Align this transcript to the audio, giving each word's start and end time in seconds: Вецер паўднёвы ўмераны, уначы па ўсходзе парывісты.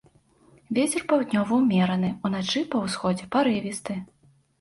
Вецер 0.77 1.01
паўднёвы 1.11 1.53
ўмераны, 1.63 2.09
уначы 2.29 2.63
па 2.73 2.81
ўсходзе 2.87 3.29
парывісты. 3.37 3.99